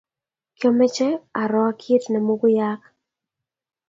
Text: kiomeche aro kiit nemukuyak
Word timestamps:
kiomeche 0.57 1.07
aro 1.41 1.63
kiit 1.79 2.03
nemukuyak 2.09 2.81